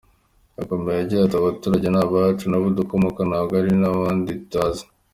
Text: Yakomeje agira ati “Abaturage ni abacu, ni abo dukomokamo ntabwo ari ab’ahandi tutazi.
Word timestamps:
Yakomeje 0.57 0.97
agira 1.03 1.21
ati 1.23 1.37
“Abaturage 1.37 1.87
ni 1.89 1.99
abacu, 2.03 2.43
ni 2.47 2.55
abo 2.57 2.67
dukomokamo 2.77 3.29
ntabwo 3.29 3.51
ari 3.59 3.69
ab’ahandi 3.89 4.31
tutazi. 4.41 4.83